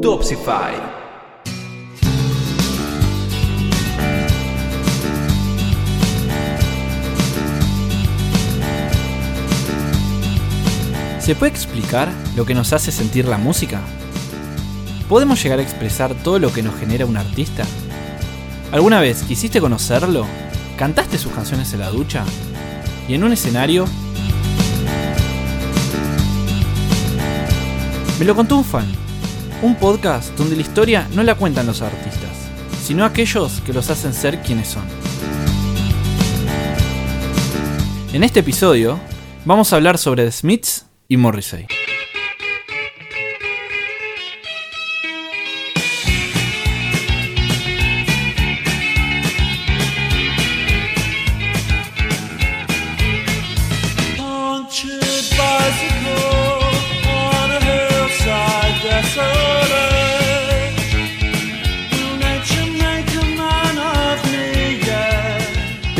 Topsify. 0.00 0.72
¿Se 11.20 11.36
puede 11.36 11.52
explicar 11.52 12.08
lo 12.34 12.44
que 12.44 12.54
nos 12.54 12.72
hace 12.72 12.90
sentir 12.90 13.26
la 13.26 13.38
música? 13.38 13.80
¿Podemos 15.08 15.40
llegar 15.40 15.60
a 15.60 15.62
expresar 15.62 16.14
todo 16.14 16.40
lo 16.40 16.52
que 16.52 16.64
nos 16.64 16.74
genera 16.80 17.06
un 17.06 17.16
artista? 17.16 17.64
¿Alguna 18.72 19.00
vez 19.00 19.22
quisiste 19.22 19.60
conocerlo? 19.60 20.26
¿Cantaste 20.76 21.18
sus 21.18 21.32
canciones 21.32 21.72
en 21.74 21.80
la 21.80 21.90
ducha? 21.90 22.24
¿Y 23.08 23.14
en 23.14 23.22
un 23.22 23.32
escenario? 23.32 23.86
Me 28.22 28.28
lo 28.28 28.36
contó 28.36 28.56
un 28.56 28.64
fan. 28.64 28.86
Un 29.62 29.74
podcast 29.74 30.38
donde 30.38 30.54
la 30.54 30.62
historia 30.62 31.08
no 31.12 31.24
la 31.24 31.34
cuentan 31.34 31.66
los 31.66 31.82
artistas, 31.82 32.30
sino 32.80 33.04
aquellos 33.04 33.60
que 33.62 33.72
los 33.72 33.90
hacen 33.90 34.14
ser 34.14 34.42
quienes 34.42 34.68
son. 34.68 34.84
En 38.12 38.22
este 38.22 38.38
episodio 38.38 39.00
vamos 39.44 39.72
a 39.72 39.76
hablar 39.76 39.98
sobre 39.98 40.26
The 40.26 40.30
Smiths 40.30 40.86
y 41.08 41.16
Morrissey. 41.16 41.66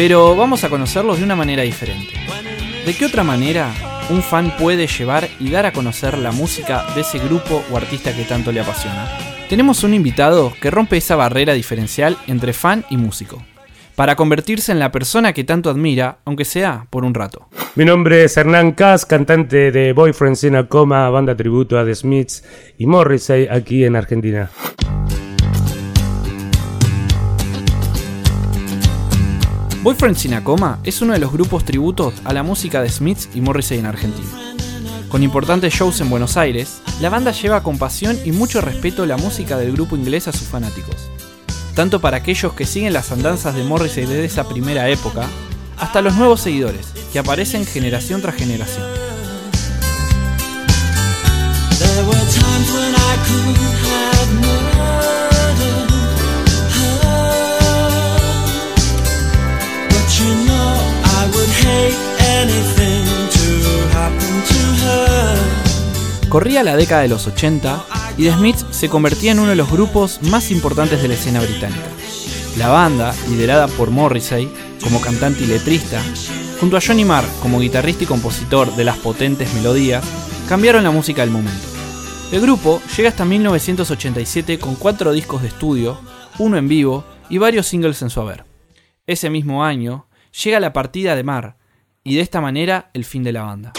Pero 0.05 0.35
vamos 0.35 0.65
a 0.65 0.69
conocerlos 0.69 1.19
de 1.19 1.25
una 1.25 1.37
manera 1.37 1.63
diferente. 1.63 2.13
¿De 2.85 2.93
qué 2.93 3.07
otra 3.07 3.23
manera 3.23 3.73
un 4.11 4.21
fan 4.21 4.57
puede 4.57 4.89
llevar 4.89 5.29
y 5.39 5.49
dar 5.49 5.65
a 5.65 5.73
conocer 5.73 6.19
la 6.19 6.33
música 6.33 6.85
de 6.97 7.03
ese 7.03 7.21
grupo 7.21 7.63
o 7.71 7.77
artista 7.77 8.13
que 8.13 8.25
tanto 8.25 8.51
le 8.51 8.59
apasiona? 8.59 9.07
Tenemos 9.49 9.85
un 9.85 9.95
invitado 9.95 10.53
que 10.61 10.73
rompe 10.73 10.97
esa 10.97 11.15
barrera 11.15 11.53
diferencial 11.53 12.17
entre 12.27 12.53
fan 12.53 12.85
y 12.91 12.97
músico, 12.97 13.45
para 13.95 14.17
convertirse 14.17 14.73
en 14.73 14.81
la 14.81 14.91
persona 14.91 15.33
que 15.33 15.45
tanto 15.45 15.71
admira, 15.71 16.19
aunque 16.25 16.45
sea 16.45 16.89
por 16.91 17.05
un 17.05 17.15
rato. 17.15 17.47
Mi 17.77 17.85
nombre 17.85 18.25
es 18.25 18.37
Hernán 18.37 18.73
Kass, 18.73 19.07
cantante 19.07 19.71
de 19.71 19.93
Boyfriends 19.93 20.43
in 20.43 20.57
a 20.57 20.67
Coma, 20.67 21.09
banda 21.11 21.37
tributo 21.37 21.79
a 21.79 21.85
The 21.85 21.95
Smiths 21.95 22.43
y 22.77 22.87
Morrissey 22.87 23.47
aquí 23.49 23.85
en 23.85 23.95
Argentina. 23.95 24.51
Boyfriends 29.83 30.25
in 30.27 30.35
a 30.35 30.45
Coma 30.45 30.79
es 30.85 31.03
uno 31.03 31.13
de 31.13 31.19
los 31.19 31.33
grupos 31.33 31.65
tributos 31.65 32.15
a 32.23 32.33
la 32.33 32.45
música 32.45 32.81
de 32.81 32.89
Smiths 32.89 33.29
y 33.35 33.41
Morrissey 33.41 33.81
en 33.81 33.87
Argentina. 33.87 34.29
Con 35.09 35.25
importantes 35.25 35.75
shows 35.75 36.01
en 36.01 36.09
Buenos 36.09 36.37
Aires, 36.37 36.81
la 37.01 37.11
banda 37.11 37.33
lleva 37.33 37.65
con 37.65 37.79
pasión 37.79 38.17
y 38.25 38.31
mucho 38.31 38.61
respeto 38.61 39.07
la 39.07 39.17
música 39.17 39.59
del 39.59 39.73
grupo 39.73 39.97
inglés 39.97 40.29
a 40.29 40.33
sus 40.33 40.47
fanáticos, 40.47 41.11
tanto 41.75 42.01
para 42.01 42.19
aquellos 42.19 42.53
que 42.53 42.65
siguen 42.65 42.93
las 42.93 43.11
andanzas 43.11 43.57
de 43.57 43.65
Morrissey 43.65 44.07
desde 44.07 44.25
esa 44.25 44.49
primera 44.49 44.89
época, 44.89 45.27
hasta 45.77 46.01
los 46.01 46.15
nuevos 46.15 46.41
seguidores, 46.41 46.87
que 47.13 47.19
aparecen 47.19 47.67
generación 47.67 48.23
tras 48.23 48.37
generación. 48.37 48.87
Corría 66.33 66.63
la 66.63 66.77
década 66.77 67.03
de 67.03 67.09
los 67.09 67.27
80 67.27 67.85
y 68.17 68.25
The 68.25 68.33
Smiths 68.33 68.65
se 68.71 68.89
convertía 68.89 69.33
en 69.33 69.39
uno 69.39 69.51
de 69.51 69.55
los 69.55 69.71
grupos 69.71 70.19
más 70.23 70.51
importantes 70.51 71.03
de 71.03 71.09
la 71.09 71.13
escena 71.13 71.43
británica. 71.43 71.85
La 72.57 72.69
banda, 72.69 73.15
liderada 73.29 73.69
por 73.69 73.91
Morrissey 73.91 74.51
como 74.83 74.99
cantante 75.03 75.45
y 75.45 75.47
letrista, 75.47 76.01
junto 76.59 76.79
a 76.79 76.81
Johnny 76.81 77.05
Marr 77.05 77.27
como 77.43 77.61
guitarrista 77.61 78.05
y 78.05 78.07
compositor 78.07 78.75
de 78.75 78.85
las 78.85 78.97
potentes 78.97 79.53
melodías, 79.53 80.03
cambiaron 80.49 80.85
la 80.85 80.91
música 80.91 81.21
del 81.21 81.31
momento. 81.31 81.67
El 82.33 82.41
grupo 82.41 82.81
llega 82.97 83.11
hasta 83.11 83.27
1987 83.27 84.59
con 84.59 84.77
cuatro 84.77 85.13
discos 85.13 85.43
de 85.43 85.49
estudio, 85.49 86.01
uno 86.39 86.57
en 86.57 86.67
vivo 86.67 87.05
y 87.29 87.37
varios 87.37 87.67
singles 87.67 88.01
en 88.01 88.09
su 88.09 88.23
haber. 88.23 88.47
Ese 89.07 89.29
mismo 89.29 89.65
año 89.67 90.07
llega 90.43 90.61
la 90.61 90.73
partida 90.73 91.15
de 91.15 91.25
Marr 91.25 91.59
y 92.05 92.17
de 92.17 92.21
esta 92.21 92.41
manera 92.41 92.91
el 92.93 93.05
fin 93.05 93.23
de 93.23 93.33
la 93.33 93.43
banda. 93.43 93.73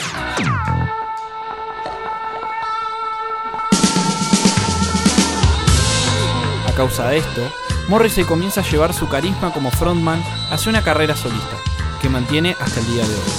A 6.67 6.75
causa 6.75 7.09
de 7.09 7.17
esto, 7.17 7.41
Morrissey 7.89 8.23
comienza 8.23 8.61
a 8.61 8.63
llevar 8.63 8.93
su 8.93 9.07
carisma 9.07 9.51
como 9.53 9.69
frontman 9.71 10.21
hacia 10.49 10.69
una 10.69 10.81
carrera 10.81 11.15
solista, 11.15 11.57
que 12.01 12.09
mantiene 12.09 12.55
hasta 12.59 12.79
el 12.79 12.87
día 12.87 13.03
de 13.03 13.13
hoy. 13.13 13.31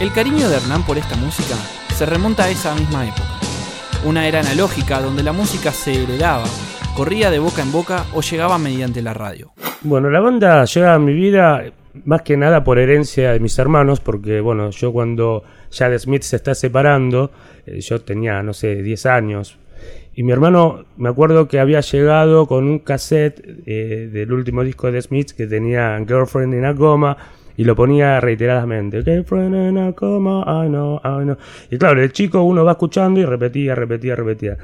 El 0.00 0.12
cariño 0.12 0.48
de 0.48 0.56
Hernán 0.56 0.82
por 0.82 0.98
esta 0.98 1.16
música 1.16 1.54
se 1.94 2.04
remonta 2.04 2.44
a 2.44 2.50
esa 2.50 2.74
misma 2.74 3.06
época, 3.06 3.38
una 4.04 4.26
era 4.26 4.40
analógica 4.40 5.00
donde 5.00 5.22
la 5.22 5.32
música 5.32 5.70
se 5.70 6.02
heredaba, 6.02 6.44
corría 6.94 7.30
de 7.30 7.38
boca 7.38 7.62
en 7.62 7.72
boca 7.72 8.04
o 8.12 8.20
llegaba 8.20 8.58
mediante 8.58 9.00
la 9.00 9.14
radio. 9.14 9.52
Bueno, 9.82 10.10
la 10.10 10.20
banda 10.20 10.64
llega 10.64 10.94
a 10.94 10.98
mi 10.98 11.14
vida 11.14 11.62
más 12.04 12.22
que 12.22 12.36
nada 12.36 12.64
por 12.64 12.78
herencia 12.78 13.32
de 13.32 13.40
mis 13.40 13.58
hermanos, 13.58 14.00
porque 14.00 14.40
bueno, 14.40 14.70
yo 14.70 14.92
cuando 14.92 15.44
The 15.76 15.98
Smith 15.98 16.22
se 16.22 16.36
está 16.36 16.54
separando, 16.54 17.30
eh, 17.66 17.80
yo 17.80 18.00
tenía, 18.00 18.42
no 18.42 18.52
sé, 18.52 18.82
10 18.82 19.06
años, 19.06 19.58
y 20.16 20.22
mi 20.22 20.32
hermano, 20.32 20.84
me 20.96 21.08
acuerdo 21.08 21.48
que 21.48 21.58
había 21.58 21.80
llegado 21.80 22.46
con 22.46 22.64
un 22.64 22.78
cassette 22.78 23.62
eh, 23.66 24.08
del 24.12 24.32
último 24.32 24.62
disco 24.62 24.86
de 24.86 24.92
The 24.94 25.02
Smiths 25.02 25.34
que 25.34 25.46
tenía 25.46 25.98
Girlfriend 26.06 26.54
in 26.54 26.64
a 26.64 26.74
Coma 26.74 27.16
y 27.56 27.64
lo 27.64 27.74
ponía 27.74 28.20
reiteradamente. 28.20 29.02
Girlfriend 29.02 29.70
in 29.70 29.78
a 29.78 29.92
Coma, 29.92 30.44
I 30.46 30.68
know, 30.68 31.00
I 31.04 31.24
know. 31.24 31.36
Y 31.68 31.78
claro, 31.78 32.00
el 32.00 32.12
chico 32.12 32.42
uno 32.42 32.64
va 32.64 32.72
escuchando 32.72 33.18
y 33.18 33.24
repetía, 33.24 33.74
repetía, 33.74 34.14
repetía. 34.14 34.56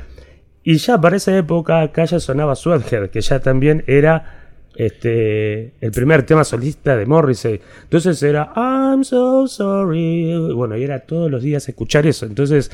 Y 0.63 0.77
ya 0.77 1.01
para 1.01 1.17
esa 1.17 1.37
época 1.37 1.81
acá 1.81 2.05
ya 2.05 2.21
sonaba 2.21 2.55
Sweathead, 2.55 3.11
que 3.11 3.21
ya 3.21 3.41
también 3.41 3.83
era 3.89 4.40
este 4.87 5.75
el 5.81 5.91
primer 5.93 6.25
tema 6.25 6.43
solista 6.43 6.97
de 6.97 7.05
Morrissey. 7.05 7.61
Entonces 7.83 8.23
era 8.23 8.53
I'm 8.57 9.05
so 9.05 9.47
sorry. 9.47 10.53
Bueno, 10.55 10.77
y 10.77 10.85
era 10.85 11.01
todos 11.01 11.31
los 11.31 11.43
días 11.43 11.69
escuchar 11.69 12.07
eso. 12.07 12.25
Entonces 12.25 12.71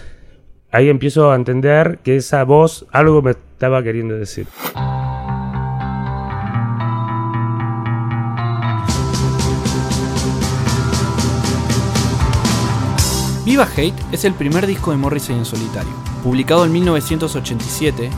ahí 0.70 0.88
empiezo 0.88 1.32
a 1.32 1.36
entender 1.36 1.98
que 2.04 2.16
esa 2.16 2.44
voz 2.44 2.86
algo 2.92 3.22
me 3.22 3.32
estaba 3.32 3.82
queriendo 3.82 4.14
decir. 4.14 4.46
Viva 13.44 13.68
Hate 13.76 13.94
es 14.12 14.24
el 14.24 14.34
primer 14.34 14.66
disco 14.66 14.90
de 14.90 14.96
Morrissey 14.96 15.36
en 15.36 15.44
solitario. 15.44 15.92
Publicado 16.22 16.64
en 16.64 16.72
1987, 16.72 18.10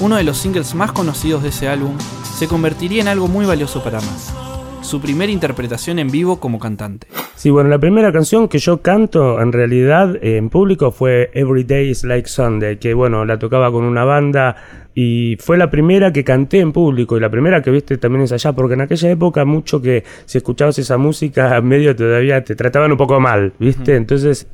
uno 0.00 0.16
de 0.16 0.24
los 0.24 0.38
singles 0.38 0.74
más 0.74 0.92
conocidos 0.92 1.42
de 1.42 1.48
ese 1.48 1.68
álbum 1.68 1.96
se 2.36 2.48
convertiría 2.48 3.00
en 3.00 3.08
algo 3.08 3.28
muy 3.28 3.46
valioso 3.46 3.82
para 3.82 3.98
más. 3.98 4.34
Su 4.82 5.00
primera 5.00 5.32
interpretación 5.32 5.98
en 5.98 6.10
vivo 6.10 6.38
como 6.38 6.58
cantante. 6.58 7.06
Sí, 7.34 7.48
bueno, 7.48 7.70
la 7.70 7.78
primera 7.78 8.12
canción 8.12 8.46
que 8.46 8.58
yo 8.58 8.82
canto 8.82 9.40
en 9.40 9.52
realidad 9.52 10.22
en 10.22 10.50
público 10.50 10.90
fue 10.90 11.30
Every 11.32 11.64
Day 11.64 11.88
is 11.88 12.04
Like 12.04 12.28
Sunday, 12.28 12.76
que 12.76 12.92
bueno, 12.92 13.24
la 13.24 13.38
tocaba 13.38 13.72
con 13.72 13.84
una 13.84 14.04
banda 14.04 14.54
y 14.94 15.38
fue 15.40 15.56
la 15.56 15.70
primera 15.70 16.12
que 16.12 16.24
canté 16.24 16.60
en 16.60 16.72
público 16.72 17.16
y 17.16 17.20
la 17.20 17.30
primera 17.30 17.62
que 17.62 17.70
viste 17.70 17.96
también 17.96 18.24
es 18.24 18.32
allá, 18.32 18.52
porque 18.52 18.74
en 18.74 18.82
aquella 18.82 19.10
época 19.10 19.46
mucho 19.46 19.80
que 19.80 20.04
si 20.26 20.36
escuchabas 20.36 20.78
esa 20.78 20.98
música 20.98 21.58
medio 21.62 21.96
todavía 21.96 22.44
te 22.44 22.54
trataban 22.54 22.92
un 22.92 22.98
poco 22.98 23.18
mal, 23.18 23.54
¿viste? 23.58 23.96
Entonces 23.96 24.46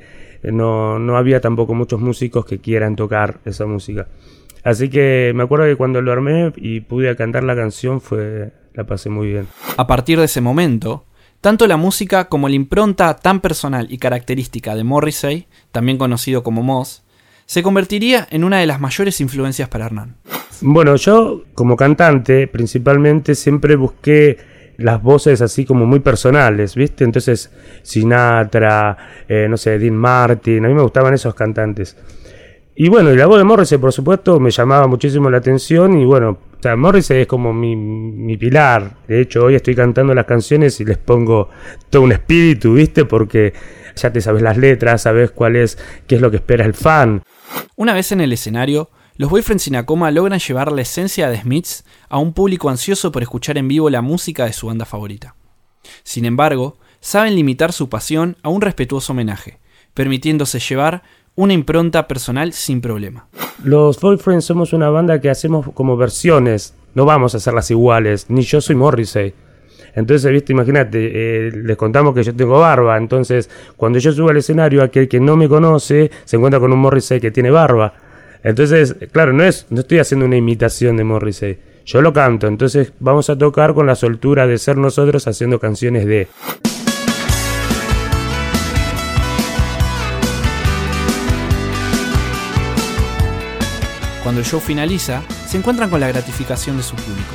eh, 0.44 0.52
no, 0.52 1.00
no 1.00 1.16
había 1.16 1.40
tampoco 1.40 1.74
muchos 1.74 2.00
músicos 2.00 2.44
que 2.44 2.58
quieran 2.58 2.94
tocar 2.94 3.40
esa 3.44 3.66
música. 3.66 4.06
Así 4.64 4.88
que 4.88 5.32
me 5.34 5.42
acuerdo 5.42 5.66
que 5.66 5.76
cuando 5.76 6.00
lo 6.00 6.12
armé 6.12 6.52
y 6.56 6.80
pude 6.80 7.14
cantar 7.16 7.44
la 7.44 7.56
canción 7.56 8.00
fue 8.00 8.52
la 8.74 8.84
pasé 8.84 9.10
muy 9.10 9.28
bien. 9.28 9.46
A 9.76 9.86
partir 9.86 10.18
de 10.18 10.24
ese 10.24 10.40
momento, 10.40 11.04
tanto 11.40 11.66
la 11.66 11.76
música 11.76 12.28
como 12.28 12.48
la 12.48 12.54
impronta 12.54 13.16
tan 13.16 13.40
personal 13.40 13.86
y 13.90 13.98
característica 13.98 14.74
de 14.74 14.84
Morrissey, 14.84 15.46
también 15.70 15.98
conocido 15.98 16.42
como 16.42 16.62
Moss, 16.62 17.02
se 17.46 17.62
convertiría 17.62 18.26
en 18.30 18.44
una 18.44 18.60
de 18.60 18.66
las 18.66 18.80
mayores 18.80 19.20
influencias 19.20 19.68
para 19.68 19.86
Hernán. 19.86 20.16
Bueno, 20.60 20.96
yo 20.96 21.42
como 21.54 21.76
cantante 21.76 22.46
principalmente 22.46 23.34
siempre 23.34 23.76
busqué 23.76 24.38
las 24.78 25.02
voces 25.02 25.42
así 25.42 25.64
como 25.64 25.84
muy 25.84 26.00
personales, 26.00 26.74
¿viste? 26.74 27.04
Entonces 27.04 27.50
Sinatra, 27.82 28.96
eh, 29.28 29.46
no 29.50 29.56
sé, 29.56 29.78
Dean 29.78 29.96
Martin, 29.96 30.64
a 30.64 30.68
mí 30.68 30.74
me 30.74 30.82
gustaban 30.82 31.14
esos 31.14 31.34
cantantes. 31.34 31.96
Y 32.74 32.88
bueno, 32.88 33.12
y 33.12 33.16
la 33.16 33.26
voz 33.26 33.38
de 33.38 33.44
Morrissey, 33.44 33.78
por 33.78 33.92
supuesto, 33.92 34.40
me 34.40 34.50
llamaba 34.50 34.86
muchísimo 34.86 35.28
la 35.28 35.38
atención 35.38 36.00
y 36.00 36.04
bueno, 36.06 36.30
o 36.30 36.62
sea, 36.62 36.74
Morrissey 36.74 37.22
es 37.22 37.26
como 37.26 37.52
mi, 37.52 37.76
mi 37.76 38.36
pilar. 38.38 38.96
De 39.06 39.20
hecho, 39.20 39.44
hoy 39.44 39.56
estoy 39.56 39.74
cantando 39.74 40.14
las 40.14 40.24
canciones 40.24 40.80
y 40.80 40.84
les 40.84 40.96
pongo 40.96 41.50
todo 41.90 42.02
un 42.02 42.12
espíritu, 42.12 42.74
¿viste? 42.74 43.04
Porque 43.04 43.52
ya 43.94 44.10
te 44.10 44.20
sabes 44.20 44.42
las 44.42 44.56
letras, 44.56 45.02
sabes 45.02 45.32
cuál 45.32 45.56
es, 45.56 45.76
qué 46.06 46.14
es 46.14 46.20
lo 46.20 46.30
que 46.30 46.36
espera 46.36 46.64
el 46.64 46.72
fan. 46.72 47.22
Una 47.76 47.92
vez 47.92 48.12
en 48.12 48.22
el 48.22 48.32
escenario, 48.32 48.90
los 49.16 49.28
Boyfriends 49.28 49.64
sin 49.64 49.76
Acoma 49.76 50.10
logran 50.10 50.38
llevar 50.38 50.72
la 50.72 50.82
esencia 50.82 51.28
de 51.28 51.40
Smiths 51.40 51.84
a 52.08 52.18
un 52.18 52.32
público 52.32 52.70
ansioso 52.70 53.12
por 53.12 53.22
escuchar 53.22 53.58
en 53.58 53.68
vivo 53.68 53.90
la 53.90 54.00
música 54.00 54.46
de 54.46 54.54
su 54.54 54.68
banda 54.68 54.86
favorita. 54.86 55.36
Sin 56.04 56.24
embargo, 56.24 56.78
saben 57.00 57.34
limitar 57.34 57.72
su 57.72 57.88
pasión 57.90 58.36
a 58.42 58.48
un 58.48 58.62
respetuoso 58.62 59.12
homenaje, 59.12 59.58
permitiéndose 59.92 60.58
llevar 60.60 61.02
una 61.34 61.52
impronta 61.52 62.06
personal 62.06 62.52
sin 62.52 62.80
problema. 62.80 63.26
Los 63.64 64.00
Boyfriends 64.00 64.44
somos 64.44 64.72
una 64.72 64.90
banda 64.90 65.20
que 65.20 65.30
hacemos 65.30 65.66
como 65.72 65.96
versiones, 65.96 66.74
no 66.94 67.04
vamos 67.04 67.34
a 67.34 67.38
hacerlas 67.38 67.70
iguales, 67.70 68.26
ni 68.28 68.42
yo 68.42 68.60
soy 68.60 68.76
Morrissey. 68.76 69.34
Entonces, 69.94 70.30
viste, 70.32 70.52
imagínate, 70.52 71.46
eh, 71.48 71.50
les 71.52 71.76
contamos 71.76 72.14
que 72.14 72.22
yo 72.22 72.34
tengo 72.34 72.58
barba, 72.58 72.96
entonces 72.96 73.50
cuando 73.76 73.98
yo 73.98 74.12
subo 74.12 74.30
al 74.30 74.38
escenario, 74.38 74.82
aquel 74.82 75.08
que 75.08 75.20
no 75.20 75.36
me 75.36 75.48
conoce 75.48 76.10
se 76.24 76.36
encuentra 76.36 76.60
con 76.60 76.72
un 76.72 76.78
Morrissey 76.78 77.20
que 77.20 77.30
tiene 77.30 77.50
barba. 77.50 77.94
Entonces, 78.42 78.96
claro, 79.12 79.32
no 79.32 79.44
es, 79.44 79.66
no 79.70 79.80
estoy 79.80 79.98
haciendo 79.98 80.26
una 80.26 80.36
imitación 80.36 80.96
de 80.96 81.04
Morrissey. 81.04 81.58
Yo 81.84 82.00
lo 82.00 82.12
canto, 82.12 82.46
entonces 82.46 82.92
vamos 83.00 83.28
a 83.28 83.36
tocar 83.36 83.74
con 83.74 83.86
la 83.86 83.94
soltura 83.94 84.46
de 84.46 84.58
ser 84.58 84.76
nosotros 84.76 85.26
haciendo 85.26 85.58
canciones 85.58 86.06
de. 86.06 86.28
Cuando 94.32 94.46
el 94.46 94.50
show 94.50 94.60
finaliza, 94.60 95.22
se 95.46 95.58
encuentran 95.58 95.90
con 95.90 96.00
la 96.00 96.08
gratificación 96.08 96.78
de 96.78 96.82
su 96.82 96.96
público. 96.96 97.34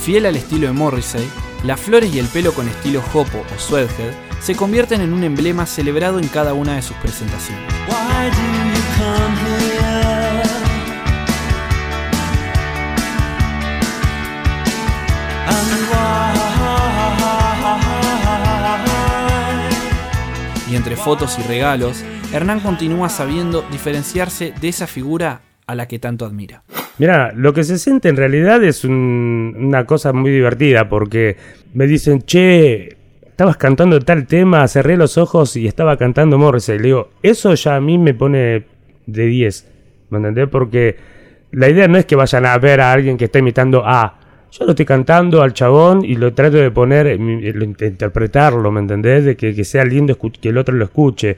Fiel 0.00 0.26
al 0.26 0.36
estilo 0.36 0.68
de 0.68 0.72
Morrissey, 0.72 1.28
las 1.64 1.80
flores 1.80 2.14
y 2.14 2.20
el 2.20 2.28
pelo 2.28 2.54
con 2.54 2.68
estilo 2.68 3.02
hopo 3.12 3.38
o 3.38 3.58
sweathead 3.58 4.12
se 4.40 4.54
convierten 4.54 5.00
en 5.00 5.12
un 5.12 5.24
emblema 5.24 5.66
celebrado 5.66 6.20
en 6.20 6.28
cada 6.28 6.54
una 6.54 6.76
de 6.76 6.82
sus 6.82 6.96
presentaciones. 6.98 7.64
Y 20.70 20.76
entre 20.76 20.94
fotos 20.94 21.40
y 21.40 21.42
regalos, 21.42 22.04
Hernán 22.32 22.60
continúa 22.60 23.08
sabiendo 23.08 23.62
diferenciarse 23.72 24.54
de 24.60 24.68
esa 24.68 24.86
figura 24.86 25.40
a 25.68 25.74
la 25.74 25.86
que 25.86 25.98
tanto 25.98 26.24
admira. 26.24 26.64
Mira, 26.98 27.32
lo 27.36 27.52
que 27.52 27.62
se 27.62 27.78
siente 27.78 28.08
en 28.08 28.16
realidad 28.16 28.64
es 28.64 28.84
una 28.84 29.84
cosa 29.84 30.12
muy 30.12 30.30
divertida 30.30 30.88
porque 30.88 31.36
me 31.74 31.86
dicen, 31.86 32.22
che, 32.22 32.96
estabas 33.26 33.58
cantando 33.58 34.00
tal 34.00 34.26
tema, 34.26 34.66
cerré 34.66 34.96
los 34.96 35.18
ojos 35.18 35.54
y 35.56 35.66
estaba 35.66 35.96
cantando 35.98 36.38
Morrissey. 36.38 36.78
Le 36.78 36.84
digo, 36.84 37.10
eso 37.22 37.54
ya 37.54 37.76
a 37.76 37.80
mí 37.80 37.98
me 37.98 38.14
pone 38.14 38.64
de 39.06 39.26
10, 39.26 39.70
¿me 40.08 40.18
entendés? 40.18 40.48
Porque 40.48 40.96
la 41.52 41.68
idea 41.68 41.86
no 41.86 41.98
es 41.98 42.06
que 42.06 42.16
vayan 42.16 42.46
a 42.46 42.56
ver 42.58 42.80
a 42.80 42.90
alguien 42.90 43.16
que 43.18 43.26
está 43.26 43.38
imitando 43.38 43.82
a... 43.86 44.18
Yo 44.50 44.64
lo 44.64 44.70
estoy 44.70 44.86
cantando 44.86 45.42
al 45.42 45.52
chabón 45.52 46.02
y 46.02 46.14
lo 46.14 46.32
trato 46.32 46.56
de 46.56 46.70
poner, 46.70 47.18
de 47.18 47.86
interpretarlo, 47.86 48.72
¿me 48.72 48.80
entendés? 48.80 49.26
De 49.26 49.36
que, 49.36 49.54
que 49.54 49.64
sea 49.64 49.84
lindo 49.84 50.18
que 50.18 50.48
el 50.48 50.56
otro 50.56 50.74
lo 50.74 50.86
escuche. 50.86 51.36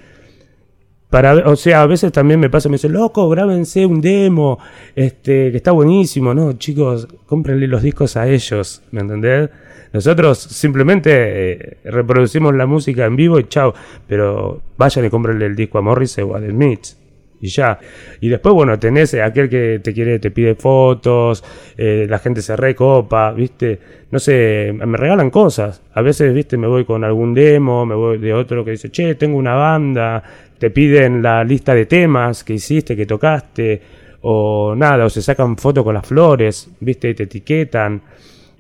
Para, 1.11 1.35
o 1.49 1.57
sea, 1.57 1.83
a 1.83 1.87
veces 1.87 2.13
también 2.13 2.39
me 2.39 2.49
pasa, 2.49 2.69
me 2.69 2.75
dice, 2.75 2.89
loco, 2.89 3.29
grábense 3.29 3.85
un 3.85 4.01
demo, 4.01 4.59
este, 4.95 5.51
que 5.51 5.57
está 5.57 5.73
buenísimo, 5.73 6.33
¿no? 6.33 6.53
Chicos, 6.53 7.09
cómprenle 7.27 7.67
los 7.67 7.83
discos 7.83 8.17
a 8.17 8.29
ellos, 8.29 8.83
¿me 8.93 9.01
entendés? 9.01 9.51
Nosotros 9.93 10.39
simplemente 10.39 11.11
eh, 11.13 11.77
reproducimos 11.85 12.55
la 12.55 12.67
música 12.67 13.07
en 13.07 13.17
vivo 13.17 13.41
y 13.41 13.49
chao, 13.49 13.75
pero 14.07 14.63
vayan 14.79 15.05
y 15.05 15.11
cómprenle 15.11 15.47
el 15.47 15.57
disco 15.57 15.79
a 15.79 15.81
Morrissey 15.81 16.23
o 16.23 16.37
a 16.37 16.41
The 16.41 16.51
Smiths 16.51 17.00
y 17.41 17.49
ya. 17.49 17.79
Y 18.21 18.29
después, 18.29 18.55
bueno, 18.55 18.79
tenés 18.79 19.15
aquel 19.15 19.49
que 19.49 19.81
te 19.83 19.93
quiere, 19.93 20.19
te 20.19 20.31
pide 20.31 20.55
fotos, 20.55 21.43
eh, 21.77 22.07
la 22.09 22.19
gente 22.19 22.43
se 22.43 22.57
recopa, 22.57 23.33
¿viste? 23.33 23.79
No 24.11 24.19
sé, 24.19 24.73
me 24.73 24.97
regalan 24.97 25.31
cosas. 25.31 25.83
A 25.95 26.03
veces, 26.03 26.35
¿viste? 26.35 26.57
Me 26.57 26.67
voy 26.67 26.85
con 26.85 27.05
algún 27.05 27.35
demo, 27.35 27.87
me 27.87 27.95
voy 27.95 28.19
de 28.19 28.33
otro 28.33 28.65
que 28.65 28.73
dice, 28.73 28.91
che, 28.91 29.15
tengo 29.15 29.39
una 29.39 29.55
banda, 29.55 30.23
te 30.59 30.71
piden 30.71 31.23
la 31.23 31.43
lista 31.45 31.75
de 31.75 31.87
temas 31.87 32.45
que 32.45 32.55
hiciste, 32.55 32.97
que 32.97 33.07
tocaste, 33.07 33.81
o 34.23 34.75
nada, 34.77 35.07
o 35.07 35.11
se 35.11 35.23
sacan 35.23 35.57
fotos 35.57 35.83
con 35.85 35.95
las 35.95 36.07
flores, 36.07 36.71
¿viste? 36.81 37.11
Y 37.11 37.15
te 37.15 37.23
etiquetan. 37.23 38.03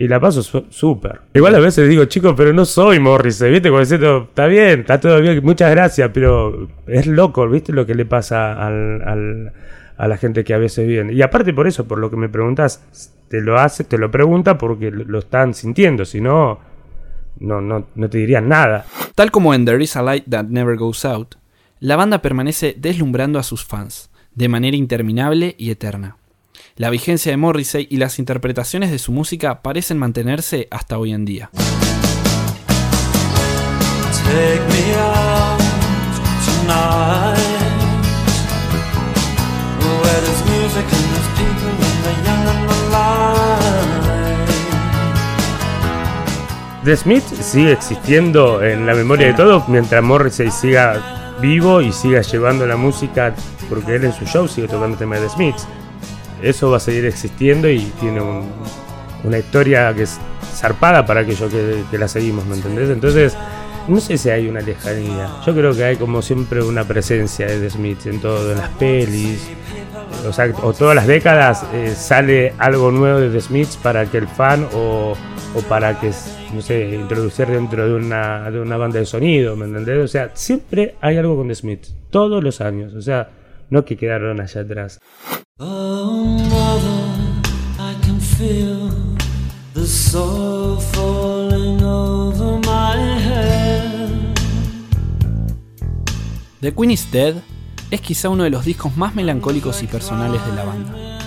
Y 0.00 0.08
la 0.08 0.18
paso 0.18 0.42
súper. 0.42 1.20
Igual 1.34 1.56
a 1.56 1.58
veces 1.58 1.86
digo, 1.86 2.06
chicos, 2.06 2.32
pero 2.34 2.54
no 2.54 2.64
soy 2.64 2.98
Morrissey, 2.98 3.50
¿viste? 3.50 3.68
Cuando 3.68 3.82
diciendo, 3.82 4.28
está 4.30 4.46
bien, 4.46 4.80
está 4.80 4.98
todo 4.98 5.20
bien, 5.20 5.44
muchas 5.44 5.70
gracias, 5.72 6.10
pero 6.14 6.68
es 6.86 7.06
loco, 7.06 7.46
¿viste? 7.46 7.74
Lo 7.74 7.84
que 7.84 7.94
le 7.94 8.06
pasa 8.06 8.66
al, 8.66 9.52
a 9.98 10.08
la 10.08 10.16
gente 10.16 10.42
que 10.42 10.54
a 10.54 10.58
veces 10.58 10.88
viene. 10.88 11.12
Y 11.12 11.20
aparte 11.20 11.52
por 11.52 11.66
eso, 11.68 11.86
por 11.86 11.98
lo 11.98 12.08
que 12.10 12.16
me 12.16 12.30
preguntas, 12.30 13.12
te 13.28 13.42
lo 13.42 13.58
hace, 13.58 13.84
te 13.84 13.98
lo 13.98 14.10
pregunta 14.10 14.56
porque 14.56 14.90
lo 14.90 15.18
están 15.18 15.52
sintiendo, 15.52 16.06
si 16.06 16.22
no, 16.22 16.60
no, 17.38 17.60
no, 17.60 17.88
no 17.94 18.08
te 18.08 18.16
dirían 18.16 18.48
nada. 18.48 18.86
Tal 19.14 19.30
como 19.30 19.52
en 19.52 19.66
There 19.66 19.84
is 19.84 19.96
a 19.96 20.02
Light 20.02 20.24
That 20.30 20.46
Never 20.46 20.78
Goes 20.78 21.04
Out, 21.04 21.34
la 21.78 21.96
banda 21.96 22.22
permanece 22.22 22.74
deslumbrando 22.74 23.38
a 23.38 23.42
sus 23.42 23.66
fans, 23.66 24.10
de 24.34 24.48
manera 24.48 24.78
interminable 24.78 25.56
y 25.58 25.70
eterna. 25.70 26.16
La 26.80 26.88
vigencia 26.88 27.30
de 27.30 27.36
Morrissey 27.36 27.86
y 27.90 27.98
las 27.98 28.18
interpretaciones 28.18 28.90
de 28.90 28.98
su 28.98 29.12
música 29.12 29.60
parecen 29.60 29.98
mantenerse 29.98 30.66
hasta 30.70 30.96
hoy 30.96 31.12
en 31.12 31.26
día. 31.26 31.50
The 46.82 46.96
Smith 46.96 47.24
sigue 47.42 47.72
existiendo 47.72 48.62
en 48.62 48.86
la 48.86 48.94
memoria 48.94 49.26
de 49.26 49.34
todos 49.34 49.68
mientras 49.68 50.02
Morrissey 50.02 50.50
siga 50.50 51.36
vivo 51.42 51.82
y 51.82 51.92
siga 51.92 52.22
llevando 52.22 52.64
la 52.66 52.78
música, 52.78 53.34
porque 53.68 53.96
él 53.96 54.04
en 54.06 54.14
su 54.14 54.24
show 54.24 54.48
sigue 54.48 54.66
tocando 54.66 54.96
temas 54.96 55.20
de 55.20 55.26
The 55.26 55.34
Smiths 55.34 55.68
eso 56.42 56.70
va 56.70 56.78
a 56.78 56.80
seguir 56.80 57.04
existiendo 57.04 57.68
y 57.68 57.80
tiene 58.00 58.20
una 59.24 59.38
historia 59.38 59.92
que 59.94 60.02
es 60.02 60.18
zarpada 60.54 61.04
para 61.06 61.20
aquellos 61.20 61.52
que, 61.52 61.98
la 61.98 62.08
seguimos, 62.08 62.46
¿me 62.46 62.56
entendés? 62.56 62.90
Entonces, 62.90 63.36
no 63.88 64.00
sé 64.00 64.18
si 64.18 64.30
hay 64.30 64.48
una 64.48 64.60
lejanía. 64.60 65.40
Yo 65.44 65.54
creo 65.54 65.74
que 65.74 65.84
hay 65.84 65.96
como 65.96 66.22
siempre 66.22 66.62
una 66.62 66.84
presencia 66.84 67.46
de 67.46 67.58
The 67.58 67.70
Smith 67.70 68.06
en 68.06 68.20
todo, 68.20 68.52
en 68.52 68.58
las 68.58 68.68
pelis. 68.70 69.50
O 70.26 70.32
sea, 70.32 70.52
o 70.62 70.72
todas 70.72 70.94
las 70.94 71.06
décadas 71.06 71.64
eh, 71.72 71.94
sale 71.96 72.52
algo 72.58 72.90
nuevo 72.90 73.20
de 73.20 73.30
The 73.30 73.40
Smiths 73.40 73.76
para 73.76 74.06
que 74.06 74.18
el 74.18 74.28
fan 74.28 74.66
o, 74.74 75.14
o 75.54 75.60
para 75.68 75.98
que, 75.98 76.10
no 76.52 76.60
sé, 76.60 76.94
introducir 76.94 77.46
dentro 77.46 77.88
de 77.88 77.94
una, 77.94 78.50
de 78.50 78.60
una 78.60 78.76
banda 78.76 78.98
de 78.98 79.06
sonido, 79.06 79.56
¿me 79.56 79.66
entendés? 79.66 79.98
O 80.04 80.08
sea, 80.08 80.30
siempre 80.34 80.96
hay 81.00 81.16
algo 81.16 81.36
con 81.36 81.48
The 81.48 81.54
Smiths, 81.54 81.94
todos 82.10 82.42
los 82.42 82.60
años. 82.60 82.94
O 82.94 83.02
sea, 83.02 83.30
no 83.70 83.84
que 83.84 83.96
quedaron 83.96 84.40
allá 84.40 84.60
atrás. 84.60 85.00
The 96.60 96.72
Queen 96.72 96.90
is 96.92 97.12
Dead 97.12 97.34
es 97.90 98.00
quizá 98.00 98.30
uno 98.30 98.44
de 98.44 98.50
los 98.50 98.64
discos 98.64 98.96
más 98.96 99.14
melancólicos 99.14 99.82
y 99.82 99.86
personales 99.86 100.40
de 100.46 100.52
la 100.54 100.64
banda. 100.64 101.18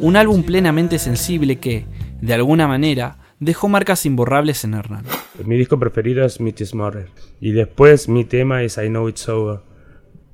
Un 0.00 0.16
álbum 0.16 0.42
plenamente 0.42 0.98
sensible 0.98 1.56
que, 1.56 1.86
de 2.20 2.34
alguna 2.34 2.68
manera, 2.68 3.16
dejó 3.40 3.70
marcas 3.70 4.04
imborrables 4.04 4.64
en 4.64 4.74
Hernán. 4.74 5.06
Mi 5.42 5.56
disco 5.56 5.78
preferido 5.78 6.26
es 6.26 6.40
Meet 6.40 6.74
Murder 6.74 7.08
y 7.40 7.52
después 7.52 8.06
mi 8.10 8.26
tema 8.26 8.62
es 8.62 8.76
I 8.76 8.88
Know 8.88 9.08
It's 9.08 9.26
Over 9.30 9.60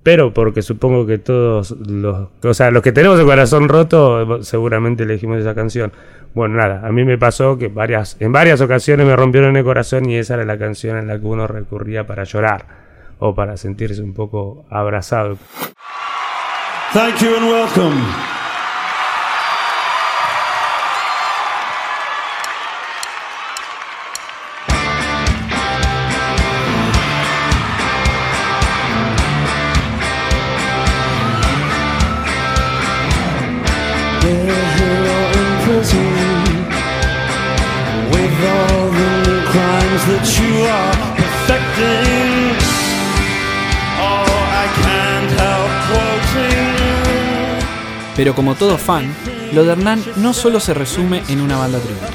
pero 0.05 0.35
porque 0.35 0.63
supongo 0.63 1.07
que 1.07 1.19
todos 1.19 1.73
los, 1.73 2.29
o 2.43 2.55
sea, 2.55 2.71
los 2.71 2.83
que 2.83 2.93
tenemos 2.93 3.19
el 3.19 3.25
corazón 3.25 3.69
roto, 3.69 4.45
seguramente 4.45 5.03
elegimos 5.03 5.39
esa 5.39 5.55
canción. 5.55 5.93
Bueno, 6.35 6.57
nada, 6.57 6.87
a 6.87 6.93
mí 6.93 7.05
me 7.05 7.17
pasó 7.17 7.57
que 7.57 7.69
varias, 7.69 8.17
en 8.21 8.31
varias 8.31 8.61
ocasiones 8.61 9.07
me 9.07 9.17
rompieron 9.17 9.57
el 9.57 9.65
corazón 9.65 10.09
y 10.09 10.17
esa 10.17 10.35
era 10.35 10.45
la 10.45 10.59
canción 10.59 10.99
en 10.99 11.09
la 11.09 11.19
que 11.19 11.27
uno 11.27 11.47
recurría 11.47 12.07
para 12.07 12.25
llorar 12.25 12.67
o 13.19 13.35
para 13.35 13.57
sentirse 13.57 14.03
un 14.03 14.13
poco 14.13 14.67
abrazado. 14.69 15.39
Thank 16.93 17.23
you 17.23 17.35
and. 17.35 18.34
That 40.25 40.41
you 40.41 40.65
are 40.65 41.17
perfecting. 41.17 42.57
Oh, 44.01 44.25
I 44.51 44.67
can't 44.83 45.31
help 45.41 45.71
quoting. 45.89 46.75
Pero 48.17 48.35
como 48.35 48.55
todo 48.55 48.79
fan, 48.79 49.13
lo 49.53 49.65
de 49.65 49.73
Hernán 49.73 50.01
no 50.17 50.33
solo 50.33 50.61
se 50.61 50.75
resume 50.75 51.23
en 51.29 51.41
una 51.41 51.59
banda 51.59 51.79
tributo. 51.79 52.07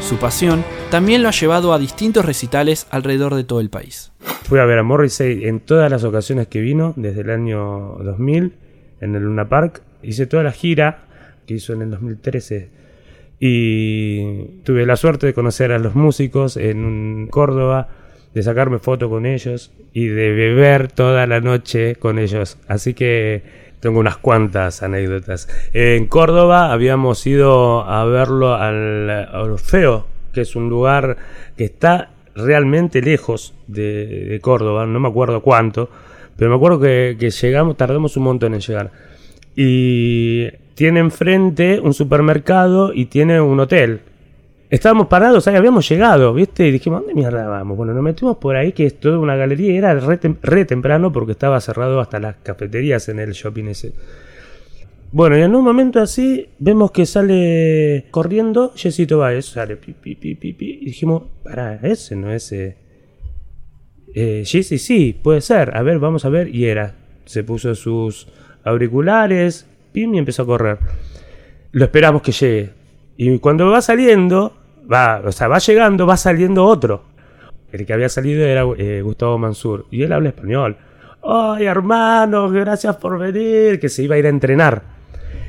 Su 0.00 0.16
pasión 0.16 0.64
también 0.90 1.22
lo 1.22 1.28
ha 1.28 1.32
llevado 1.32 1.72
a 1.72 1.78
distintos 1.78 2.24
recitales 2.24 2.86
alrededor 2.90 3.34
de 3.34 3.44
todo 3.44 3.60
el 3.60 3.70
país. 3.70 4.12
Fui 4.44 4.58
a 4.58 4.64
ver 4.64 4.78
a 4.78 4.82
Morrissey 4.82 5.46
en 5.46 5.60
todas 5.60 5.90
las 5.90 6.04
ocasiones 6.04 6.48
que 6.48 6.60
vino, 6.60 6.94
desde 6.96 7.22
el 7.22 7.30
año 7.30 7.96
2000, 8.00 8.52
en 9.00 9.14
el 9.14 9.22
Luna 9.22 9.48
Park. 9.48 9.82
Hice 10.02 10.26
toda 10.26 10.42
la 10.42 10.52
gira 10.52 11.04
que 11.46 11.54
hizo 11.54 11.72
en 11.72 11.82
el 11.82 11.90
2013 11.90 12.68
y 13.38 14.62
tuve 14.64 14.86
la 14.86 14.96
suerte 14.96 15.26
de 15.26 15.34
conocer 15.34 15.72
a 15.72 15.78
los 15.78 15.94
músicos 15.94 16.56
en 16.56 17.28
Córdoba, 17.30 17.88
de 18.34 18.42
sacarme 18.42 18.78
foto 18.78 19.08
con 19.08 19.26
ellos 19.26 19.72
y 19.92 20.06
de 20.06 20.30
beber 20.32 20.90
toda 20.90 21.26
la 21.26 21.40
noche 21.40 21.96
con 21.96 22.18
ellos. 22.18 22.58
Así 22.68 22.94
que 22.94 23.42
tengo 23.80 24.00
unas 24.00 24.16
cuantas 24.16 24.82
anécdotas. 24.82 25.48
En 25.72 26.06
Córdoba 26.06 26.72
habíamos 26.72 27.26
ido 27.26 27.84
a 27.84 28.04
verlo 28.04 28.54
al 28.54 29.28
Orfeo, 29.34 30.06
que 30.32 30.42
es 30.42 30.56
un 30.56 30.68
lugar 30.68 31.16
que 31.56 31.64
está 31.64 32.10
realmente 32.34 33.00
lejos 33.00 33.54
de, 33.66 34.38
Córdoba, 34.42 34.86
no 34.86 35.00
me 35.00 35.08
acuerdo 35.08 35.40
cuánto, 35.40 35.88
pero 36.36 36.50
me 36.50 36.56
acuerdo 36.56 36.80
que, 36.80 37.16
que 37.18 37.30
llegamos, 37.30 37.76
tardamos 37.76 38.16
un 38.16 38.24
montón 38.24 38.54
en 38.54 38.60
llegar. 38.60 38.90
Y 39.56 40.48
tiene 40.76 41.00
enfrente 41.00 41.80
un 41.80 41.94
supermercado 41.94 42.92
y 42.92 43.06
tiene 43.06 43.40
un 43.40 43.58
hotel. 43.58 44.02
Estábamos 44.68 45.06
parados, 45.06 45.48
ahí 45.48 45.56
habíamos 45.56 45.88
llegado, 45.88 46.34
¿viste? 46.34 46.68
Y 46.68 46.70
dijimos, 46.70 47.00
¿dónde 47.00 47.14
mierda 47.14 47.46
vamos? 47.48 47.78
Bueno, 47.78 47.94
nos 47.94 48.02
metimos 48.02 48.36
por 48.36 48.56
ahí, 48.56 48.72
que 48.72 48.84
es 48.84 49.00
toda 49.00 49.18
una 49.18 49.36
galería, 49.36 49.72
era 49.72 49.94
re, 49.94 50.64
temprano 50.66 51.10
porque 51.12 51.32
estaba 51.32 51.58
cerrado 51.62 51.98
hasta 51.98 52.20
las 52.20 52.36
cafeterías 52.42 53.08
en 53.08 53.20
el 53.20 53.32
shopping 53.32 53.64
ese. 53.68 53.94
Bueno, 55.12 55.38
y 55.38 55.42
en 55.42 55.54
un 55.54 55.64
momento 55.64 55.98
así, 55.98 56.46
vemos 56.58 56.90
que 56.90 57.06
sale 57.06 58.08
corriendo 58.10 58.72
Jessito 58.76 59.18
Baez, 59.18 59.46
sale 59.46 59.76
pi, 59.76 59.94
pi, 59.94 60.14
pi, 60.14 60.34
pi, 60.34 60.52
pi, 60.52 60.78
y 60.82 60.84
dijimos, 60.84 61.22
para, 61.42 61.76
ese 61.76 62.16
no 62.16 62.30
es... 62.30 62.52
Eh, 62.52 62.76
eh 64.14 64.42
sí, 64.44 65.18
puede 65.22 65.40
ser, 65.40 65.74
a 65.74 65.82
ver, 65.82 66.00
vamos 66.00 66.26
a 66.26 66.28
ver, 66.28 66.54
y 66.54 66.66
era. 66.66 66.96
Se 67.24 67.44
puso 67.44 67.74
sus 67.74 68.28
auriculares, 68.62 69.66
y 69.96 70.18
empezó 70.18 70.42
a 70.42 70.46
correr. 70.46 70.78
Lo 71.72 71.84
esperamos 71.84 72.22
que 72.22 72.32
llegue. 72.32 72.70
Y 73.16 73.38
cuando 73.38 73.70
va 73.70 73.80
saliendo, 73.80 74.52
va, 74.92 75.22
o 75.24 75.32
sea, 75.32 75.48
va 75.48 75.58
llegando, 75.58 76.06
va 76.06 76.16
saliendo 76.16 76.64
otro. 76.64 77.02
El 77.72 77.86
que 77.86 77.92
había 77.92 78.08
salido 78.08 78.44
era 78.44 78.64
eh, 78.76 79.00
Gustavo 79.02 79.38
Mansur. 79.38 79.86
Y 79.90 80.02
él 80.02 80.12
habla 80.12 80.28
español. 80.28 80.76
¡Ay, 81.22 81.64
hermano! 81.64 82.50
Gracias 82.50 82.96
por 82.96 83.18
venir. 83.18 83.80
Que 83.80 83.88
se 83.88 84.02
iba 84.02 84.14
a 84.14 84.18
ir 84.18 84.26
a 84.26 84.28
entrenar. 84.28 84.82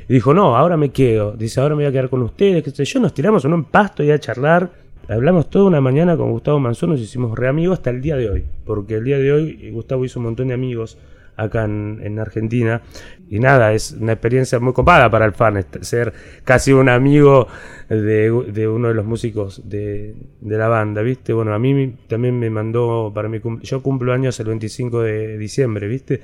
Y 0.08 0.14
dijo, 0.14 0.34
no, 0.34 0.56
ahora 0.56 0.78
me 0.78 0.90
quedo. 0.90 1.34
Dice, 1.34 1.60
ahora 1.60 1.76
me 1.76 1.84
voy 1.84 1.90
a 1.90 1.92
quedar 1.92 2.10
con 2.10 2.22
ustedes. 2.22 2.64
Que 2.64 2.86
yo 2.86 3.00
nos 3.00 3.14
tiramos 3.14 3.44
en 3.44 3.54
un 3.54 3.66
pasto 3.66 4.02
y 4.04 4.12
a 4.12 4.20
charlar. 4.20 4.70
Hablamos 5.10 5.50
toda 5.50 5.66
una 5.66 5.82
mañana 5.82 6.16
con 6.16 6.32
Gustavo 6.32 6.60
Mansur. 6.60 6.90
Nos 6.90 7.02
hicimos 7.02 7.38
re 7.38 7.50
amigos 7.50 7.80
hasta 7.80 7.90
el 7.90 8.02
día 8.02 8.16
de 8.16 8.30
hoy. 8.30 8.46
Porque 8.66 8.96
el 8.96 9.04
día 9.04 9.18
de 9.18 9.32
hoy 9.32 9.72
Gustavo 9.72 10.06
hizo 10.06 10.20
un 10.20 10.26
montón 10.26 10.48
de 10.48 10.54
amigos 10.54 10.98
acá 11.38 11.64
en, 11.66 12.20
Argentina. 12.20 12.82
Y 13.30 13.40
nada, 13.40 13.74
es 13.74 13.92
una 13.92 14.14
experiencia 14.14 14.60
muy 14.60 14.74
copada 14.74 15.10
para 15.10 15.26
el 15.26 15.34
fan, 15.34 15.64
ser 15.82 16.14
casi 16.44 16.74
un 16.74 16.90
amigo 16.90 17.48
de, 17.88 18.68
uno 18.68 18.90
de 18.90 18.94
los 18.94 19.06
músicos 19.06 19.62
de, 19.70 20.16
la 20.42 20.68
banda, 20.68 21.02
¿viste? 21.02 21.34
Bueno, 21.34 21.54
a 21.54 21.60
mí 21.60 21.96
también 22.08 22.40
me 22.40 22.50
mandó 22.50 23.12
para 23.14 23.30
mi 23.30 23.40
yo 23.62 23.82
cumplo 23.82 24.14
años 24.14 24.40
el 24.40 24.48
25 24.48 25.02
de 25.02 25.38
diciembre, 25.38 25.88
¿viste? 25.88 26.22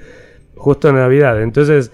Justo 0.56 0.90
en 0.90 0.96
Navidad, 0.96 1.42
entonces 1.42 1.92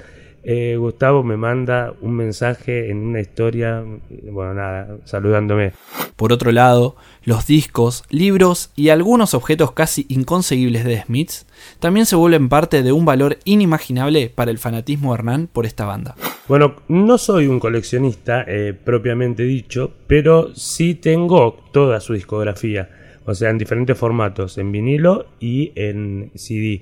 eh, 0.51 0.77
Gustavo 0.77 1.23
me 1.23 1.37
manda 1.37 1.93
un 2.01 2.15
mensaje 2.15 2.89
en 2.89 2.97
una 2.97 3.19
historia, 3.19 3.83
bueno, 4.31 4.55
nada, 4.55 4.97
saludándome. 5.05 5.73
Por 6.15 6.33
otro 6.33 6.51
lado, 6.51 6.95
los 7.23 7.45
discos, 7.45 8.03
libros 8.09 8.71
y 8.75 8.89
algunos 8.89 9.35
objetos 9.35 9.73
casi 9.73 10.07
inconseguibles 10.09 10.85
de 10.85 11.03
Smiths 11.03 11.45
también 11.79 12.07
se 12.07 12.15
vuelven 12.15 12.49
parte 12.49 12.81
de 12.81 12.91
un 12.91 13.05
valor 13.05 13.37
inimaginable 13.43 14.31
para 14.33 14.49
el 14.49 14.57
fanatismo 14.57 15.11
de 15.11 15.19
Hernán 15.19 15.49
por 15.53 15.67
esta 15.67 15.85
banda. 15.85 16.15
Bueno, 16.47 16.77
no 16.87 17.19
soy 17.19 17.45
un 17.45 17.59
coleccionista 17.59 18.43
eh, 18.47 18.73
propiamente 18.73 19.43
dicho, 19.43 19.91
pero 20.07 20.55
sí 20.55 20.95
tengo 20.95 21.59
toda 21.71 21.99
su 21.99 22.13
discografía, 22.13 22.89
o 23.23 23.35
sea, 23.35 23.51
en 23.51 23.59
diferentes 23.59 23.95
formatos, 23.95 24.57
en 24.57 24.71
vinilo 24.71 25.27
y 25.39 25.73
en 25.75 26.31
CD. 26.33 26.81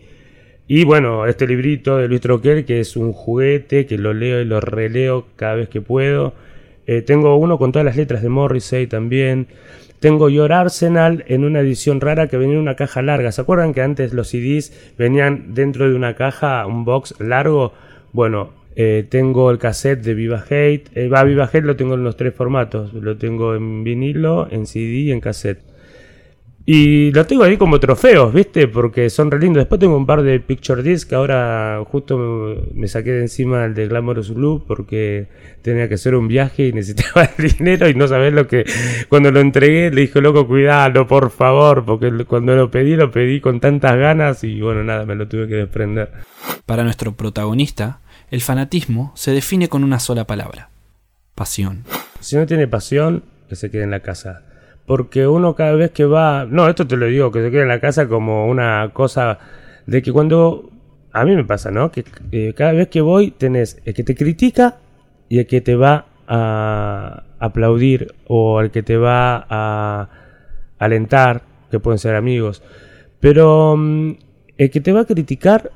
Y 0.70 0.84
bueno, 0.84 1.26
este 1.26 1.48
librito 1.48 1.98
de 1.98 2.10
Luis 2.10 2.20
Troquel, 2.20 2.66
que 2.66 2.82
es 2.82 2.98
un 2.98 3.14
juguete, 3.14 3.86
que 3.86 3.98
lo 3.98 4.14
leo 4.14 4.42
y 4.42 4.46
lo 4.46 4.60
releo 4.60 5.26
cada 5.38 5.56
vez 5.56 5.70
que 5.70 5.80
puedo. 5.80 6.34
Eh, 6.88 7.02
tengo 7.02 7.38
uno 7.38 7.58
con 7.58 7.72
todas 7.72 7.86
las 7.86 7.96
letras 7.96 8.22
de 8.22 8.28
Morrissey 8.28 8.86
también. 8.88 9.48
Tengo 10.02 10.30
Your 10.30 10.52
Arsenal 10.52 11.24
en 11.28 11.46
una 11.46 11.62
edición 11.62 12.02
rara 12.02 12.28
que 12.28 12.38
venía 12.38 12.56
en 12.56 12.62
una 12.62 12.76
caja 12.76 13.02
larga. 13.02 13.32
¿Se 13.32 13.42
acuerdan 13.42 13.74
que 13.74 13.82
antes 13.82 14.14
los 14.14 14.28
CDs 14.28 14.94
venían 14.98 15.54
dentro 15.54 15.90
de 15.90 15.96
una 15.96 16.16
caja, 16.16 16.66
un 16.68 16.84
box 16.84 17.16
largo? 17.20 17.74
Bueno, 18.12 18.52
eh, 18.76 19.06
tengo 19.10 19.50
el 19.52 19.60
cassette 19.60 20.02
de 20.02 20.14
Viva 20.14 20.44
Hate. 20.50 20.84
Eh, 20.96 21.08
va, 21.08 21.24
Viva 21.24 21.46
Hate 21.46 21.64
lo 21.64 21.78
tengo 21.78 21.96
en 21.96 22.04
los 22.04 22.18
tres 22.18 22.36
formatos. 22.36 22.94
Lo 22.94 23.18
tengo 23.18 23.56
en 23.56 23.86
vinilo, 23.86 24.48
en 24.52 24.68
CD 24.68 25.00
y 25.00 25.12
en 25.14 25.22
cassette. 25.22 25.67
Y 26.70 27.14
lo 27.14 27.26
tengo 27.26 27.46
ahí 27.46 27.56
como 27.56 27.80
trofeos, 27.80 28.34
¿viste? 28.34 28.68
Porque 28.68 29.10
son 29.10 29.32
re 29.32 29.40
lindos. 29.40 29.62
Después 29.62 29.80
tengo 29.80 29.96
un 29.96 30.06
par 30.06 30.22
de 30.22 30.38
picture 30.42 30.84
discs. 30.84 31.14
Ahora 31.14 31.82
justo 31.88 32.18
me 32.74 32.90
saqué 32.90 33.12
de 33.12 33.22
encima 33.22 33.64
el 33.64 33.74
de 33.74 33.88
Glamorous 33.88 34.32
Loop 34.32 34.68
porque 34.68 35.30
tenía 35.62 35.88
que 35.88 35.94
hacer 35.94 36.14
un 36.14 36.28
viaje 36.28 36.68
y 36.68 36.74
necesitaba 36.74 37.30
el 37.38 37.52
dinero 37.52 37.88
y 37.88 37.96
no 37.96 38.06
sabés 38.10 38.34
lo 38.34 38.48
que... 38.48 38.66
Cuando 39.08 39.32
lo 39.32 39.40
entregué 39.40 39.92
le 39.92 40.02
dije, 40.02 40.20
loco, 40.20 40.46
cuidado, 40.46 41.08
por 41.08 41.30
favor. 41.30 41.86
Porque 41.86 42.12
cuando 42.26 42.54
lo 42.54 42.70
pedí, 42.70 42.98
lo 42.98 43.12
pedí 43.12 43.40
con 43.40 43.62
tantas 43.62 43.96
ganas 43.96 44.44
y 44.44 44.60
bueno, 44.60 44.84
nada, 44.84 45.06
me 45.06 45.16
lo 45.16 45.26
tuve 45.30 45.48
que 45.48 45.56
desprender. 45.56 46.12
Para 46.66 46.84
nuestro 46.84 47.14
protagonista, 47.16 48.02
el 48.30 48.42
fanatismo 48.42 49.14
se 49.16 49.32
define 49.32 49.70
con 49.70 49.86
una 49.86 50.02
sola 50.02 50.28
palabra. 50.28 50.70
Pasión. 51.34 51.86
Si 52.20 52.36
no 52.36 52.46
tiene 52.46 52.68
pasión, 52.68 53.24
que 53.48 53.56
se 53.56 53.72
quede 53.72 53.84
en 53.84 53.92
la 53.92 54.02
casa 54.02 54.47
porque 54.88 55.28
uno 55.28 55.54
cada 55.54 55.74
vez 55.74 55.92
que 55.92 56.06
va, 56.06 56.48
no, 56.50 56.70
esto 56.70 56.88
te 56.88 56.96
lo 56.96 57.08
digo, 57.08 57.30
que 57.30 57.44
se 57.44 57.52
queda 57.52 57.64
en 57.64 57.68
la 57.68 57.82
casa 57.82 58.08
como 58.08 58.48
una 58.48 58.90
cosa 58.94 59.38
de 59.86 60.02
que 60.02 60.14
cuando, 60.14 60.72
a 61.12 61.26
mí 61.26 61.36
me 61.36 61.44
pasa, 61.44 61.72
¿no? 61.72 61.92
Que 61.92 62.06
cada 62.56 62.72
vez 62.72 62.88
que 62.88 63.02
voy 63.02 63.32
tenés 63.32 63.82
el 63.84 63.94
que 63.94 64.06
te 64.06 64.16
critica 64.16 64.78
y 65.28 65.40
el 65.40 65.46
que 65.46 65.60
te 65.60 65.76
va 65.76 66.06
a 66.26 67.24
aplaudir 67.38 68.16
o 68.28 68.62
el 68.62 68.72
que 68.72 68.82
te 68.82 68.96
va 68.96 69.46
a 69.50 70.10
alentar, 70.80 71.42
que 71.70 71.82
pueden 71.82 72.00
ser 72.00 72.16
amigos, 72.16 72.64
pero 73.20 73.76
mm, 73.76 74.12
el 74.58 74.72
que 74.72 74.80
te 74.80 74.94
va 74.94 75.02
a 75.02 75.06
criticar 75.06 75.72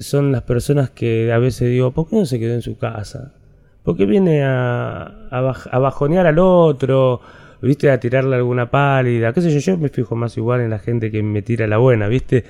son 0.00 0.32
las 0.32 0.42
personas 0.42 0.88
que 0.88 1.30
a 1.30 1.36
veces 1.36 1.68
digo, 1.68 1.90
¿por 1.90 2.08
qué 2.08 2.16
no 2.16 2.24
se 2.24 2.38
quedó 2.38 2.54
en 2.54 2.62
su 2.62 2.78
casa? 2.78 3.34
¿Por 3.82 3.98
qué 3.98 4.06
viene 4.06 4.42
a, 4.44 5.28
a 5.30 5.78
bajonear 5.78 6.26
al 6.26 6.38
otro? 6.38 7.20
Viste, 7.64 7.90
a 7.90 7.98
tirarle 7.98 8.36
alguna 8.36 8.70
pálida, 8.70 9.32
qué 9.32 9.40
sé 9.40 9.50
yo, 9.50 9.58
yo 9.58 9.78
me 9.78 9.88
fijo 9.88 10.16
más 10.16 10.36
igual 10.36 10.60
en 10.60 10.70
la 10.70 10.78
gente 10.78 11.10
que 11.10 11.22
me 11.22 11.42
tira 11.42 11.66
la 11.66 11.78
buena, 11.78 12.08
viste, 12.08 12.44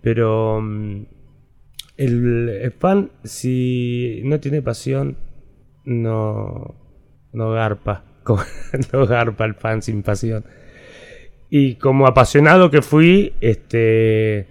pero 0.00 0.60
mm, 0.60 1.02
el, 1.96 2.74
fan, 2.78 3.10
si 3.24 4.22
no 4.24 4.40
tiene 4.40 4.62
pasión, 4.62 5.16
no, 5.84 6.74
no 7.32 7.50
garpa, 7.50 8.04
no 8.92 9.06
garpa 9.06 9.44
el 9.44 9.54
fan 9.54 9.82
sin 9.82 10.02
pasión. 10.02 10.44
Y 11.50 11.74
como 11.74 12.06
apasionado 12.06 12.70
que 12.70 12.80
fui, 12.80 13.34
este, 13.40 14.46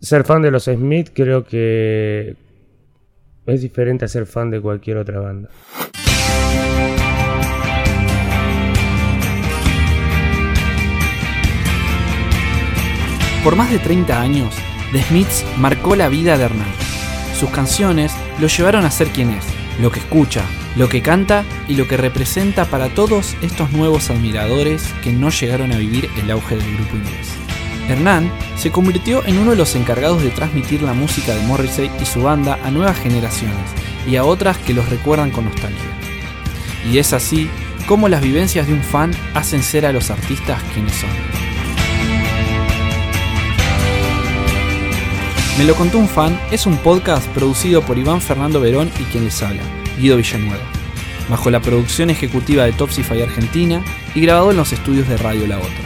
ser 0.00 0.24
fan 0.24 0.42
de 0.42 0.50
los 0.50 0.64
Smith 0.64 1.10
creo 1.14 1.44
que 1.44 2.36
es 3.46 3.62
diferente 3.62 4.04
a 4.04 4.08
ser 4.08 4.26
fan 4.26 4.50
de 4.50 4.60
cualquier 4.60 4.96
otra 4.98 5.20
banda. 5.20 5.48
Por 13.46 13.54
más 13.54 13.70
de 13.70 13.78
30 13.78 14.20
años, 14.20 14.52
The 14.90 15.04
Smiths 15.04 15.44
marcó 15.56 15.94
la 15.94 16.08
vida 16.08 16.36
de 16.36 16.46
Hernán. 16.46 16.66
Sus 17.38 17.48
canciones 17.50 18.12
lo 18.40 18.48
llevaron 18.48 18.84
a 18.84 18.90
ser 18.90 19.10
quien 19.10 19.30
es, 19.30 19.44
lo 19.80 19.92
que 19.92 20.00
escucha, 20.00 20.42
lo 20.74 20.88
que 20.88 21.00
canta 21.00 21.44
y 21.68 21.76
lo 21.76 21.86
que 21.86 21.96
representa 21.96 22.64
para 22.64 22.88
todos 22.88 23.36
estos 23.42 23.70
nuevos 23.70 24.10
admiradores 24.10 24.92
que 25.04 25.12
no 25.12 25.30
llegaron 25.30 25.70
a 25.70 25.76
vivir 25.76 26.10
el 26.20 26.28
auge 26.32 26.56
del 26.56 26.74
grupo 26.74 26.96
inglés. 26.96 27.28
Hernán 27.88 28.32
se 28.56 28.72
convirtió 28.72 29.24
en 29.24 29.38
uno 29.38 29.52
de 29.52 29.58
los 29.58 29.76
encargados 29.76 30.24
de 30.24 30.30
transmitir 30.30 30.82
la 30.82 30.92
música 30.92 31.32
de 31.32 31.46
Morrissey 31.46 31.88
y 32.02 32.04
su 32.04 32.22
banda 32.22 32.58
a 32.64 32.72
nuevas 32.72 32.98
generaciones 32.98 33.70
y 34.08 34.16
a 34.16 34.24
otras 34.24 34.58
que 34.58 34.74
los 34.74 34.88
recuerdan 34.90 35.30
con 35.30 35.44
nostalgia. 35.44 35.96
Y 36.90 36.98
es 36.98 37.12
así 37.12 37.48
cómo 37.86 38.08
las 38.08 38.22
vivencias 38.22 38.66
de 38.66 38.72
un 38.72 38.82
fan 38.82 39.12
hacen 39.34 39.62
ser 39.62 39.86
a 39.86 39.92
los 39.92 40.10
artistas 40.10 40.60
quienes 40.74 40.96
son. 40.96 41.45
Me 45.58 45.64
lo 45.64 45.74
contó 45.74 45.98
un 45.98 46.06
fan 46.06 46.38
es 46.50 46.66
un 46.66 46.76
podcast 46.76 47.26
producido 47.28 47.80
por 47.80 47.96
Iván 47.96 48.20
Fernando 48.20 48.60
Verón 48.60 48.90
y 49.00 49.04
quien 49.04 49.24
les 49.24 49.42
habla, 49.42 49.62
Guido 49.98 50.18
Villanueva, 50.18 50.62
bajo 51.30 51.50
la 51.50 51.60
producción 51.60 52.10
ejecutiva 52.10 52.64
de 52.64 52.74
Topsify 52.74 53.22
Argentina 53.22 53.82
y 54.14 54.20
grabado 54.20 54.50
en 54.50 54.58
los 54.58 54.74
estudios 54.74 55.08
de 55.08 55.16
Radio 55.16 55.46
La 55.46 55.56
Otra. 55.56 55.85